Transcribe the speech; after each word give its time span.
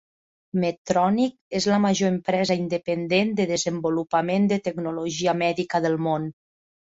Medtronic 0.61 1.35
és 1.59 1.67
la 1.71 1.77
major 1.83 2.09
empresa 2.13 2.55
independent 2.61 3.35
de 3.41 3.47
desenvolupament 3.53 4.49
de 4.53 4.59
tecnologia 4.69 5.39
mèdica 5.45 5.83
del 5.87 6.01
món. 6.07 6.27